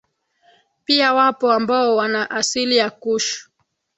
Pia 0.85 1.13
wapo 1.13 1.51
ambao 1.51 1.95
wana 1.95 2.29
asili 2.31 2.77
ya 2.77 2.89
Kush 2.89 3.49